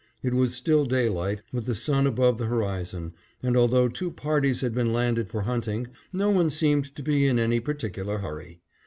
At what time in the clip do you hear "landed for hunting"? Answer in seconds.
4.91-5.89